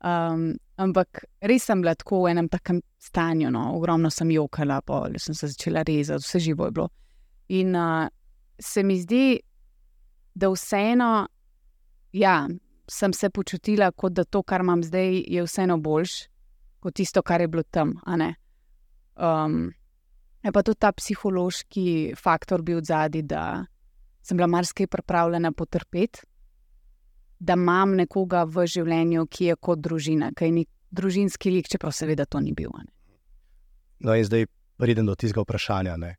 [0.02, 5.06] Um, ampak res sem bila tako v enem takem stanju, no, ogromno sem jokala, pa
[5.18, 6.90] sem se začela rezati, vse živo je bilo.
[7.50, 8.08] In uh,
[8.60, 9.40] se mi zdi,
[10.36, 11.28] da vseeno,
[12.14, 12.48] ja,
[12.90, 16.24] sem se počutila, kot da to, kar imam zdaj, je vseeno boljš
[16.84, 17.96] kot tisto, kar je bilo tam.
[19.16, 19.72] Um,
[20.44, 23.66] je pa tudi ta psihološki faktor bil zadnji, da
[24.24, 26.26] sem bila marsikaj pripravljena potrpeti,
[27.44, 31.92] da imam nekoga v življenju, ki je kot družina, ki je nek družinski lik, čeprav
[31.96, 32.72] seveda to ni bil.
[32.78, 32.92] ne.
[34.00, 35.98] No, in zdaj pridem do tistega vprašanja.
[35.98, 36.16] Ne?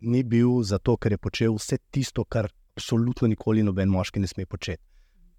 [0.00, 4.46] Ni bil zato, ker je počel vse tisto, kar absolutno nikoli noben moški ne sme
[4.46, 4.82] početi.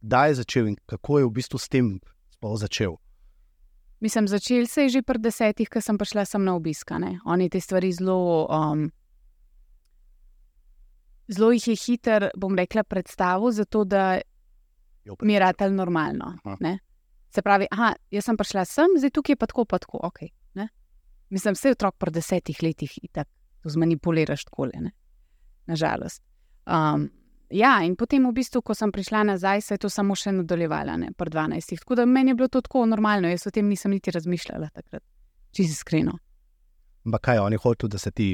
[0.05, 1.95] Kdaj je začel in kako je v bistvu s tem
[2.35, 2.95] sploh začel?
[4.03, 7.19] Mislim, začel se je že pred desetih, ko sem prišla sem na obiskane.
[7.25, 8.45] Oni te stvari zelo.
[8.51, 8.91] Um,
[11.27, 14.21] zelo jih je hiter, bom rekla, predstavil, zato da
[15.21, 16.33] mi je ratelj normalno.
[17.29, 20.21] Se pravi, aha, jaz sem prišla sem, zdaj tukaj je pa tako, pa tako, ok.
[20.55, 20.69] Ne?
[21.29, 23.27] Mislim, vse otrok pred desetih letih itak
[23.63, 24.69] to zmanipuliraš tako,
[25.65, 26.23] nažalost.
[26.65, 27.09] Um,
[27.49, 30.97] ja, in potem v bistvu, ko sem prišla nazaj, se je to samo še nadaljevalo,
[31.01, 31.81] ne, pred 12.
[31.81, 35.03] Tako da meni je bilo to tako normalno, jaz o tem nisem niti razmišljala takrat,
[35.51, 36.17] čisto iskreno.
[37.05, 38.29] Ampak kaj on je hotel, da se ti,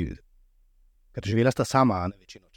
[1.11, 2.50] ker živela sta sama, ne večino.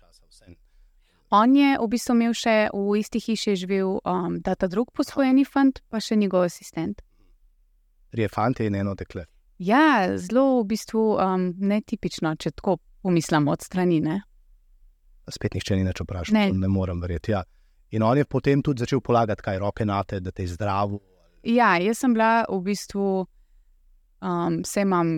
[1.34, 5.42] On je v bistvu imel še v isti hiši živel um, ta, ta drug posvojeni
[5.48, 7.00] fant, pa še njegov asistent.
[8.14, 9.24] Trije fanti in eno dekle.
[9.58, 13.98] Ja, zelo v bistvu um, netipično, če tako pomislim od strani.
[14.04, 14.20] Ne?
[15.30, 16.46] Spet nihče ni več vprašal, Ne.
[16.52, 16.60] ne.
[16.66, 17.34] ne morem verjeti.
[17.34, 17.42] Ja.
[17.94, 20.94] In on je potem tudi začel polagati kaj roke na te, da te je zdrav.
[21.46, 23.08] Ja, jaz sem bila v bistvu,
[24.22, 25.16] um, vse imam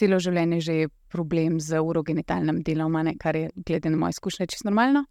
[0.00, 0.78] celo življenje že
[1.10, 5.04] problem z urogenitalnim delom, ne, kar je, glede na moje izkušnje, čisto normalno.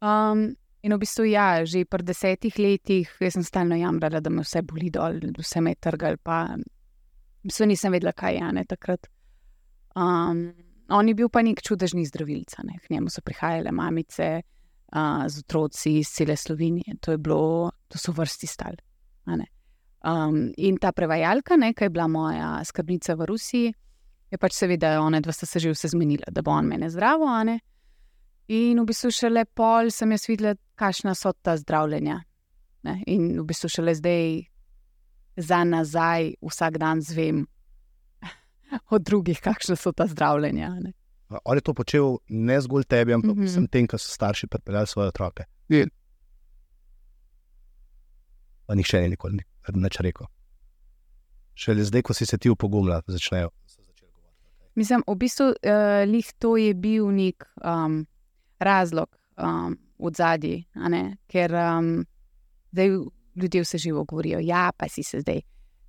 [0.00, 0.46] Um,
[0.82, 4.90] in v bistvu, ja, že pri desetih letih sem stalno jamrala, da me vse boli
[4.92, 9.08] dol, vse me je trgal, pa v bistvu nisem vedela, kaj je a ne takrat.
[9.96, 10.52] Um,
[10.90, 12.78] on je bil pa nek čudežni zdravilca, ne.
[12.82, 16.98] k njemu so prihajale mamice uh, z otroci iz cele Slovenije.
[17.00, 18.48] To, bilo, to so vrsti
[19.26, 19.46] ne.
[20.04, 23.72] Um, in ta prevajalka, ki je bila moja skrbnica v Rusiji,
[24.30, 27.26] je pač seveda ona dva sta se že vse zmenila, da bo on mene zdravo.
[27.26, 27.60] a ne.
[28.48, 32.20] In v bistvu šele pol sem jaz videla, kakšna so ta zdravljenja.
[32.84, 33.02] Ne.
[33.06, 34.44] In v bistvu šele zdaj,
[35.36, 37.46] za nazaj, vsak dan zvem
[38.94, 40.68] od drugih, kakšne so ta zdravljenja.
[40.80, 40.92] ne.
[41.44, 43.46] On je to počel ne zgolj tebi, ampak mm -hmm.
[43.46, 45.44] vsem tem, ki so starši pripeljali svoje otroke.
[45.68, 45.86] Ja.
[48.66, 50.26] Pa nihče ni nikoli ni- nič rekel.
[51.54, 53.50] Šele zdaj, ko si se ti upogumila, začnejo.
[54.74, 58.06] Mislim, v bistvu uh, lih to je bil nek um,
[58.58, 60.62] razlog um, od zadaj,
[61.30, 61.90] ker um,
[62.72, 62.88] zdaj
[63.34, 64.38] ljudje vse živo govorijo.
[64.42, 65.40] Ja, pa si se zdaj,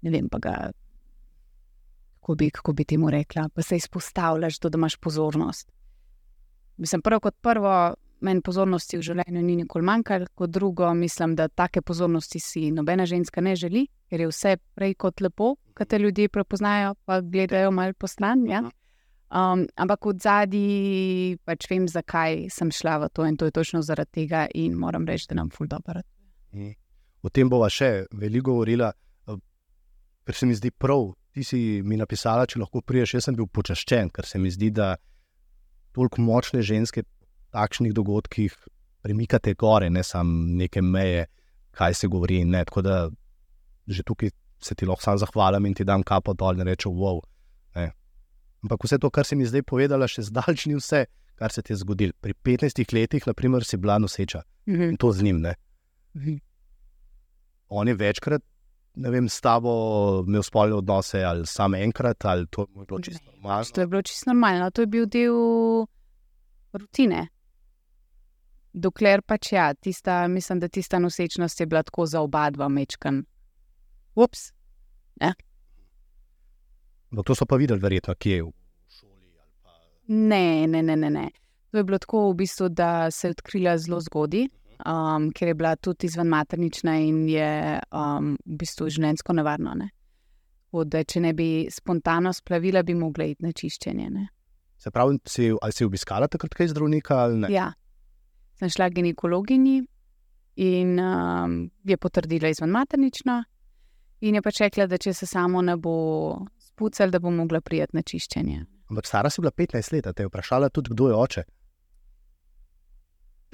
[0.02, 0.72] ne vem pa ga,
[2.20, 5.72] kako bi, kako bi temu rekla, pa se izpostavljaš, to, da imaš pozornost.
[6.78, 11.48] Mislim, prvo kot prvo, meni pozornosti v življenju ni nikoli manjkalo, kot drugo, mislim, da
[11.48, 16.00] take pozornosti si nobena ženska ne želi, ker je vse prej kot lepo, kad te
[16.00, 18.46] ljudje prepoznajo, pa gledajo malo po stran.
[18.48, 18.64] Ja?
[19.36, 23.82] Um, ampak od zadaj pač vem, zakaj sem šla v to in to je točno
[23.82, 26.02] zaradi tega, in moram reči, da nam ful dobro.
[26.54, 26.74] Mhm.
[27.26, 28.92] O tem bova še veliko govorila,
[30.26, 31.14] ker se mi zdi prav.
[31.34, 33.16] Ti si mi napisala, če lahko priješ.
[33.18, 34.96] Jaz sem bil počaščen, ker se mi zdi, da
[35.96, 37.25] toliko močne ženske v
[37.56, 38.52] takšnih dogodkih
[39.02, 41.26] premikate gore, ne samo neke meje,
[41.72, 42.44] kaj se govori.
[42.46, 42.66] Ne.
[42.66, 42.96] Tako da
[43.88, 47.20] že tukaj se ti lahko sam zahvalim in ti dam kapo dol in rečem, wow.
[47.76, 47.92] Ne.
[48.64, 51.04] Ampak vse to, kar si mi zdaj povedala, še zdaleč ni vse,
[51.36, 52.16] kar se ti je zgodilo.
[52.20, 54.82] Pri 15 letih, naprimer, si bila noseča Mhm.
[54.90, 55.42] in to z njim.
[55.42, 55.54] Ne.
[56.16, 56.36] Mhm.
[57.70, 58.42] On je večkrat,
[58.96, 59.70] ne vem, s tabo
[60.24, 63.70] imel spolne odnose, ali samo enkrat, ali to je bilo čisto To normalno.
[63.78, 65.38] je bilo čisto normalno, to je bil del
[66.74, 67.28] rutine.
[68.76, 73.24] Dokler pač ja, tista, mislim, da tista nosečnost je bila tako za oba dva mečkan.
[74.16, 74.50] Ups,
[77.16, 78.52] Ampak to so pa videli, verjetno, kje je v
[78.92, 79.32] šoli.
[79.64, 79.72] Pa...
[80.08, 81.30] ne, ne, ne, ne, ne.
[81.72, 84.48] To je bilo tako v bistvu, da se je odkrila zelo zgodaj,
[84.84, 89.76] um, ker je bila tudi izven maternična in je um, v bistvu življenjsko nevarno.
[89.80, 89.90] Ne?
[90.66, 94.10] Tako Da, če ne bi spontano splavila, bi mogla iti na čiščenje.
[94.12, 94.26] Ne?
[94.76, 97.48] Se pravi, si, ali si obiskala takrat kaj zdravnika ne?
[97.54, 97.70] Ja,
[98.60, 99.84] sem šla k ginekologinji
[100.56, 103.44] in um, je potrdila izven maternično.
[104.22, 105.96] In je pač rekla, da če se samo ne bo
[106.60, 108.64] spucal, da bo mogla prijeti na čiščenje.
[108.90, 111.44] Ampak stara si bila 15 let, te je vprašala tudi, kdo je oče.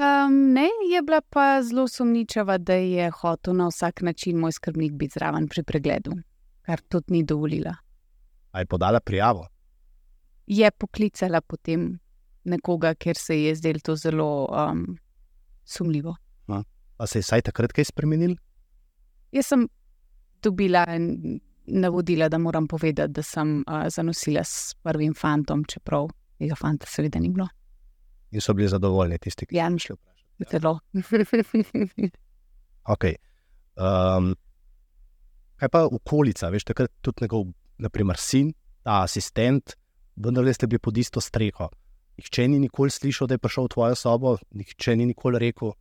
[0.01, 4.93] Um, ne, je bila pa zelo sumničava, da je hotel na vsak način moj skrbnik
[4.97, 6.15] biti zraven pri pregledu,
[6.65, 7.75] kar tudi ni dovolila.
[8.51, 9.47] A je podala prijavo.
[10.47, 11.99] Je poklicala potem
[12.43, 14.97] nekoga, ker se je zdelo to zelo um,
[15.65, 16.15] sumljivo.
[17.01, 18.35] Pa se je saj takrat kaj spremenil?
[19.33, 19.63] Jaz sem
[20.43, 20.83] dobila
[21.65, 27.19] navodila, da moram povedati, da sem uh, zanosila s prvim fantom, čeprav tega fanta seveda
[27.19, 27.47] ni bilo.
[28.31, 30.51] In so bili zadovoljni tisti, ki Ja, so šli vprašati.
[30.51, 30.79] Zelo.
[32.91, 33.13] Okay.
[33.77, 34.31] Um,
[35.61, 37.45] kaj pa okolica, veš, takrat tudi njegov,
[37.77, 38.49] naprimer, sin,
[38.81, 39.75] ta asistent,
[40.15, 41.69] vendar ste bili pod isto streho.
[42.21, 45.71] Nihče ni nikoli slišal, da je prišel v tvojo sobo, nihče ni nikoli rekel,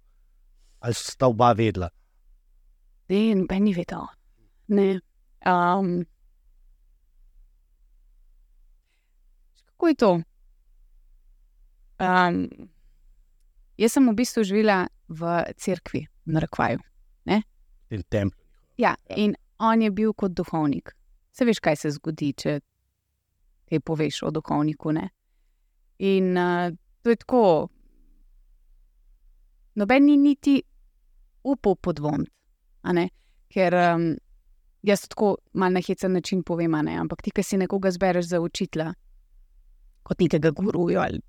[0.80, 1.90] ali sta oba vedela.
[3.12, 4.06] Ne, noben ni vedel.
[4.72, 5.00] Ne.
[5.44, 6.06] Um,
[9.66, 10.10] kako je to?
[12.00, 12.48] Um,
[13.76, 15.20] jaz sem v bistvu živela v
[15.60, 16.80] cerkvi, na Rekvaju.
[17.90, 18.40] In templju.
[18.78, 19.16] Ja, Ja.
[19.16, 20.94] in on je bil kot duhovnik.
[21.32, 22.60] Se veš, kaj se zgodi, če
[23.68, 24.92] kaj poveš o duhovniku.
[24.92, 25.10] Ne?
[26.00, 26.72] In uh,
[27.04, 27.44] to je tako.
[29.80, 30.58] Noben ni niti
[31.44, 32.32] upal podvomiti,
[32.82, 33.08] a ne?
[33.50, 33.74] ker
[34.86, 36.98] jaz tako mal na hecen način povem, a ne?
[37.00, 38.92] ampak ti, ki si nekoga zbereš za učitla,
[40.06, 41.20] kot nekega guruja ali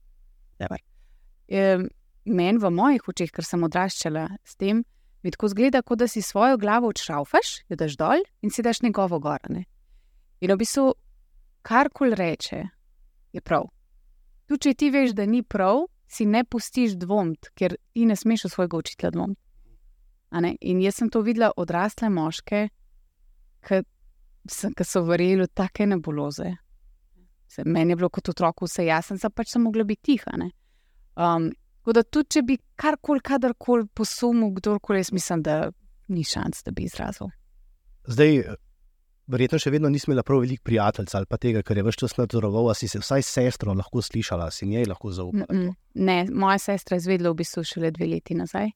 [2.26, 4.84] meni v mojih očeh, ker sem odraščala s tem,
[5.24, 8.82] mi tako zgleda, kot da si svojo glavo odšraufaš, jo daš dol in si daš
[8.82, 9.66] njegovo gorane.
[10.42, 10.94] In v bistvu,
[11.66, 12.64] karkoli reče,
[13.34, 13.70] je prav.
[14.52, 18.50] Tudi če ti veš, da ni prav, si ne pustiš dvomiti, ker ti ne smeš
[18.50, 20.52] v svojega učitelja dvomiti.
[20.68, 22.66] In jaz sem to videla odrasle moške,
[23.64, 26.52] ki so verjeli v take nebuloze.
[27.64, 30.36] Meni je bilo kot otroku vse jasno, da pač sem mogla biti tiha.
[31.16, 35.56] Um, Tako da tudi, če bi karkoli, kadarkoli posumil, kdorkoli, jaz mislim, da
[36.14, 37.32] ni šans, da bi izrazil.
[38.06, 38.38] Zdaj,
[39.28, 42.18] verjetno še vedno nisem imela prav veliko prijateljev ali pa tega, kar je vse čas
[42.18, 45.46] nadzoroval, si se vsaj sestro lahko slišala, si njej lahko zaupala.
[45.50, 45.74] Mm -mm.
[45.94, 48.72] Ne, moja sestra je zvedela v bistvu šele dve leti nazaj.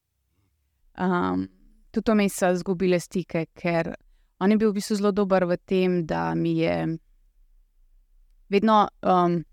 [0.99, 1.47] Um,
[1.91, 3.95] tudi to mi so izgubile stike, ker
[4.39, 6.97] on je bil v bistvu zelo dober v tem, da mi je
[8.49, 8.87] vedno.
[9.01, 9.43] Um,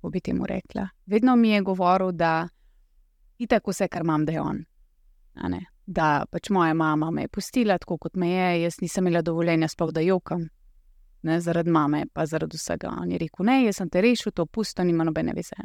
[0.00, 0.88] kako bi temu rekla.
[1.06, 2.48] Vedno mi je govoril, da
[3.38, 4.64] je tako vse, kar imam, da je on.
[5.90, 9.68] Da pač moja mama me je pustila tako, kot me je, jaz nisem imela dovoljenja,
[9.68, 10.44] sploh da jokam.
[11.26, 12.92] Ne, zaradi mame, pa zaradi vsega.
[13.02, 15.58] On je rekel: Ne, jaz sem te rešil, to pusto, nima nobene veze.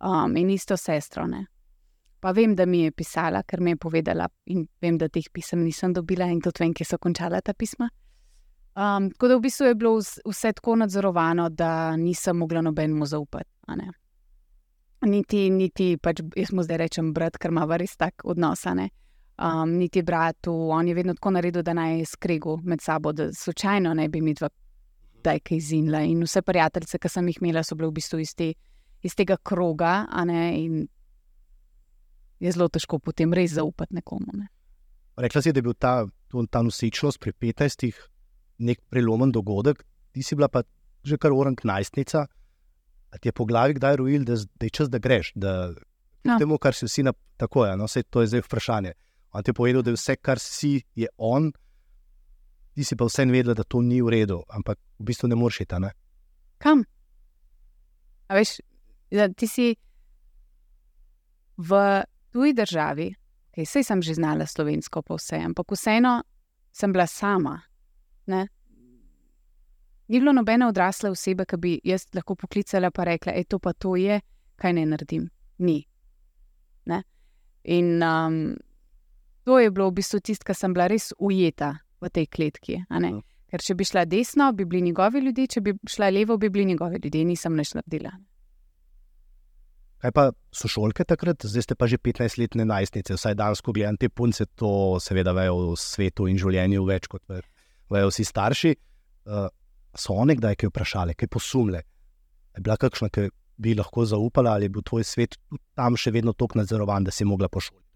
[0.00, 1.26] Um, in isto sestro.
[1.26, 1.46] Ne.
[2.20, 5.64] Pa vem, da mi je pisala, ker mi je povedala, in vem, da teh pisem
[5.64, 7.88] nisem dobila, in tudi vem, kje so končala ta pisma.
[8.76, 13.48] Um, tako da v bistvu je bilo vse tako nadzorovano, da nisem mogla nobenemu zaupati.
[15.08, 18.66] Niti, niti pač, jaz mu zdaj rečem, brat, ker ima res tak odnos.
[19.40, 23.94] Um, niti bratu, on je vedno tako naredil, da naj skregu med sabo, da slučajno
[23.94, 24.50] ne bi mi dva
[25.24, 26.02] daj kaj zinila.
[26.04, 28.52] In vse prijateljice, ki sem jih imela, so bile v bistvu iz, te,
[29.02, 30.04] iz tega kroga.
[30.28, 30.82] In
[32.40, 34.32] je zelo težko potem res zaupati nekomu.
[34.32, 34.48] Ne.
[35.20, 35.94] Rekla si, da je bil ta,
[36.50, 37.92] ta nosečnost pri 15
[38.60, 40.62] nek prelomen dogodek, ti si bila pa
[41.04, 42.26] že kar orang najstnica.
[43.10, 45.72] A ti je po glavi kdaj rojil, da, da je čas, da greš, da
[46.28, 46.36] no.
[46.38, 47.76] temu, kar si vsi na tako je.
[47.76, 48.92] No, vse to je zdaj vprašanje.
[49.32, 51.52] On ti je povedal, da je vse, kar si, je on,
[52.74, 55.60] ti si pa vse vedela, da to ni v redu, ampak v bistvu ne moreš
[55.60, 55.76] iti.
[56.58, 56.84] Kam?
[58.28, 58.58] A veš,
[59.10, 59.74] da ti si
[61.56, 61.80] v
[62.32, 63.08] tuji državi,
[63.54, 66.22] ki okay, sem že znala slovensko, pa vse, ampak vseeno
[66.72, 67.60] sem bila sama.
[68.26, 68.48] Ne?
[70.08, 73.72] Ni bilo nobene odrasle osebe, ki bi jaz lahko poklicala in rekla: E, to pa
[73.72, 74.20] to je,
[74.56, 75.28] kaj ne naredim.
[75.58, 75.86] Ni.
[76.86, 77.02] Ne?
[77.64, 78.56] In um,
[79.44, 82.80] to je bilo v bistvu tisto, kar sem bila res ujeta v tej kletki.
[82.88, 83.20] Uh.
[83.50, 86.68] Ker če bi šla desno, bi bili njegovi ljudje, če bi šla levo, bi bili
[86.72, 88.12] njegovi ljudje, nisem več naredila.
[90.00, 93.98] Kaj pa so šolke takrat, zdaj ste pa že 15-letne najstnice, vsaj danes, ko gledam
[94.00, 98.72] te punce, to seveda vejo v svetu in življenju več kot vejo vsi starši,
[99.28, 99.50] uh,
[99.92, 101.82] so oni kdaj kaj vprašali, kaj posumle.
[102.56, 103.28] Je bila kakšna, ki
[103.60, 105.36] bi lahko zaupala, ali je bil tvoj svet
[105.76, 107.89] tam še vedno tako nadzorovan, da si mogla pošoliti?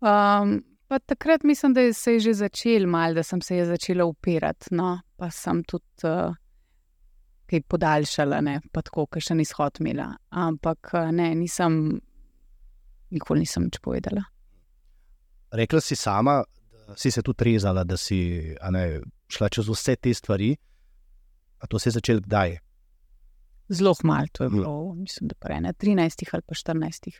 [0.00, 0.64] Um,
[1.06, 4.66] takrat mislim, da se je že začel mal, da sem se je začela upirati.
[4.70, 6.34] No, pa sem tudi uh,
[7.46, 10.10] kaj podaljšala, ne, pa tako, ker še nisem hod imela.
[10.30, 12.00] Ampak uh, ne, nisem,
[13.10, 14.26] nikoli nisem nič povedala.
[15.56, 16.42] Rekla si sama,
[16.94, 18.86] si se tudi rezala, da si ne,
[19.32, 20.54] šla čez vse te stvari.
[21.58, 22.58] A to se je začelo kdaj?
[23.68, 25.00] Zelo malo, to je bilo, hm.
[25.02, 27.10] mislim, da pa ne 13 ali pa 14.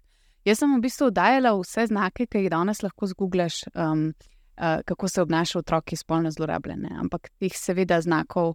[0.46, 5.08] Jaz sem v bistvu dajala vse znake, ki jih danes lahko zguglaš, um, uh, kako
[5.10, 6.86] se obnaša otrok, ki je spolno zlorabljen.
[7.02, 8.54] Ampak teh, seveda, znakov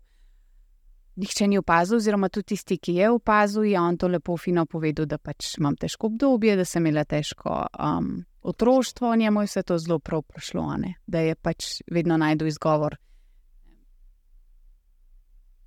[1.19, 5.05] nihče ni opazil, oziroma tudi tisti, ki je opazil, je on to lepo fino povedal,
[5.05, 7.65] da pač imam težko obdobje, da sem imela težko.
[7.75, 10.65] Um, otroštvo, njemu je vse to zelo prav prišlo,
[11.07, 12.95] da je pač vedno najdel izgovor.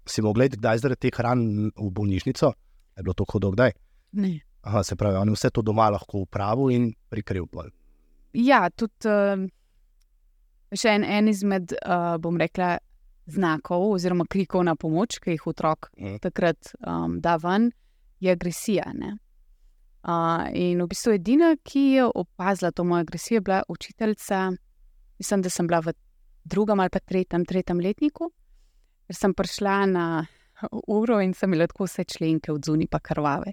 [0.06, 2.52] Si mogla iti kdaj zaradi teh hran v bolnišnico?
[2.96, 3.72] Je bilo to hudo kdaj?
[4.12, 4.40] Ne.
[4.64, 7.46] Aha, se pravi, on je vse to doma lahko upravil in prikril.
[8.32, 9.44] Ja, tudi uh,
[10.72, 12.78] še en, en izmed, uh, bom rekla,
[13.26, 16.18] znakov oziroma klikov na pomoč, ki jih otrok mm.
[16.24, 17.70] takrat um, da ven,
[18.20, 18.90] je agresija.
[18.94, 19.18] Ne?
[20.52, 24.52] in v bistvu edina, ki je opazila to mojo agresijo, je bila učiteljica.
[25.18, 25.94] Mislim, da sem bila v
[26.44, 28.28] drugem ali pa tretjem, tretjem letniku,
[29.06, 30.26] ker sem prišla na
[30.92, 33.52] uro in sem imela tako vse členke od zunaj, pa krvave.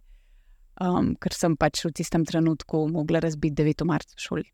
[0.82, 3.86] Um, ker sem pač v tistem trenutku mogla razbiti 9.
[3.86, 4.48] marca v šoli.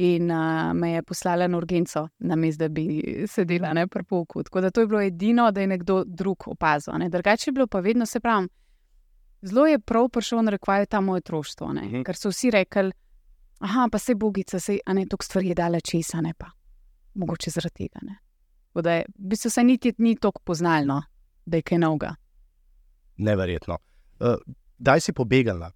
[0.00, 4.44] In uh, me je poslala na urgenco, na mestu, da bi sedela na prpoku.
[4.46, 6.94] Tako da to je bilo edino, da je nekdo drug opazil.
[7.10, 8.48] Drugače je bilo pa vedno, se pravi,
[9.42, 12.02] Zelo je prav prišel na rekvaju ta moj otroštvo, uh mhm.
[12.02, 12.92] ker so vsi rekli,
[13.58, 16.50] aha, pa se bogica, se ne toliko stvari je dala česa, ne pa.
[17.14, 18.00] Mogoče zaradi tega.
[18.02, 18.18] Ne.
[18.74, 21.02] Da je, v bistvu se niti ni tako poznalo,
[21.46, 22.14] da je kaj novega.
[23.16, 23.78] Neverjetno.
[24.20, 24.36] Uh,
[24.80, 25.70] daj si pobegala.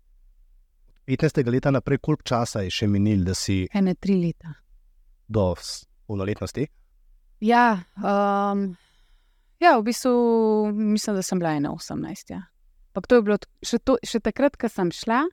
[1.07, 1.51] 15.
[1.51, 4.55] leta naprej, koliko časa je še minil, da si Ene tri leta.
[5.29, 5.53] do
[6.07, 6.65] polnoletnosti?
[7.45, 8.71] Ja, um,
[9.61, 12.33] ja, v bistvu mislim, da sem bila ena 18.
[12.33, 12.43] Ja.
[12.95, 15.27] Ampak to je bilo še, to, še takrat, ko sem šla.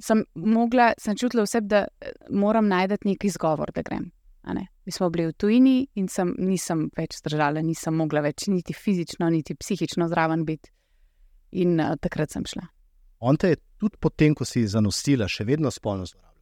[0.00, 4.10] Sem, mogla, sem čutila vse, da eh, moram najti neki izgovor, da grem.
[4.84, 9.30] Mi smo bili v tujini in sem, nisem več zdržala, nisem mogla več niti fizično,
[9.32, 10.68] niti psihično zraven biti.
[11.54, 12.66] In uh, takrat sem šla.
[13.24, 16.32] On te je tudi potem, ko si zanosila, še vedno spolno zlorabljal.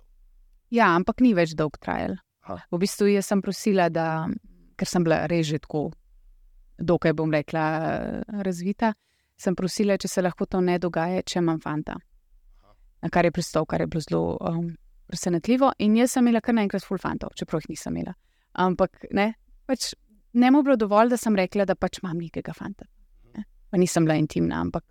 [0.73, 2.17] Ja, ampak ni več dolg trajal.
[2.47, 2.57] Aha.
[2.73, 4.27] V bistvu jaz sem prosila, da,
[4.81, 5.91] ker sem bila res že tako,
[6.81, 7.65] dokaj bom rekla,
[8.43, 8.95] razvita,
[9.39, 11.99] sem prosila, če se lahko to ne dogaja, če imam fanta.
[13.03, 14.73] Na kar je pristal, kar je bilo zelo um,
[15.11, 15.73] presenetljivo.
[15.83, 18.15] In jaz sem imela kar naenkrat full fantov, čeprav jih nisem imela.
[18.63, 19.33] Ampak ne,
[19.67, 19.93] pač
[20.39, 22.87] ne mu bilo dovolj, da sem rekla, da pač imam nekega fanta.
[23.37, 23.45] Ne?
[23.71, 24.87] Pa nisem bila intimna, ampak.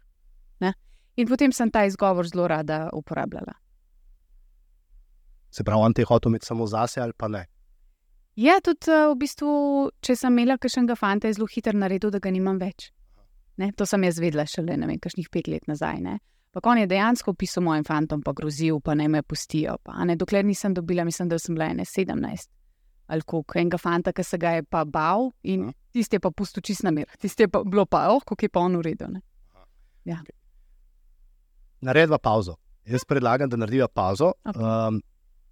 [1.22, 3.54] In potem sem ta izgovor zelo rada uporabljala.
[5.52, 7.46] Se pravi, on te je hotel imeti samo zase ali pa ne.
[8.40, 9.52] Ja, tudi uh, v bistvu,
[10.02, 12.88] če sem imela kakšnega fanta, je zelo hitro naredil, da ga nimam več.
[13.60, 13.74] Ne?
[13.78, 16.00] To sem jaz vedela šele, ne vem, kakšnih pet let nazaj.
[16.02, 16.16] Ne?
[16.56, 19.76] Pa on je dejansko pisal mojim fantom, pa grozil, pa naj me pustijo.
[19.84, 22.50] Pa, ne, dokler nisem dobila, mislim, da sem bila ene 17
[23.12, 26.64] ali koliko enega fanta, ki se ga je pa bal in tisti je pa pustil
[26.64, 27.10] čist na mir.
[27.20, 29.12] Tisti je pa bilo pa, oh, kako je pa on uredil.
[29.12, 29.20] Ne?
[31.82, 32.56] Naredva pauzo.
[32.86, 34.34] Jaz predlagam, da narediva pauzo.
[34.46, 34.62] Okej.
[34.62, 35.02] Um,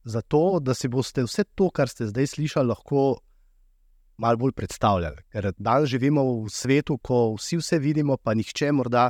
[0.03, 3.19] zato, da si boste vse to, kar ste zdaj slišali, lahko
[4.17, 5.23] malo bolj predstavljali.
[5.31, 9.09] Ker danes živimo v svetu, ko vsi vse vidimo, pa nihče morda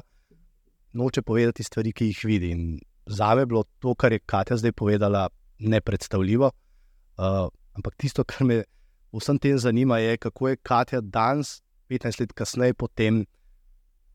[0.93, 2.51] noče povedati stvari, ki jih vidi.
[2.51, 5.27] In za me je bilo to, kar je Katja zdaj povedala,
[5.59, 6.51] nepredstavljivo.
[7.17, 8.63] Uh, ampak tisto, kar me
[9.13, 13.25] vsem tem zanima, je, kako je Katja danes, 15 let kasneje, potem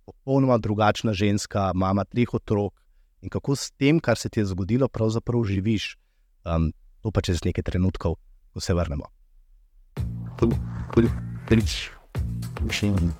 [0.04, 2.83] popolnoma drugačna ženska, mama treh otrok
[3.24, 5.96] in kako s tem, kar se ti je zgodilo, pravzaprav živiš.
[6.44, 8.20] Um, to pa čez nekaj trenutkov,
[8.52, 9.08] ko se vrnemo.
[10.38, 10.52] Cool.
[10.92, 11.08] Cool.
[11.48, 11.88] Feliz.
[12.60, 13.12] Machine.